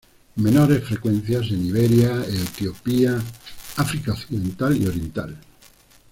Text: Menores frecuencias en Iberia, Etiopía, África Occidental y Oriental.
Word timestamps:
Menores 0.37 0.83
frecuencias 0.83 1.45
en 1.51 1.63
Iberia, 1.63 2.25
Etiopía, 2.27 3.21
África 3.77 4.13
Occidental 4.13 4.75
y 4.75 4.87
Oriental. 4.87 5.37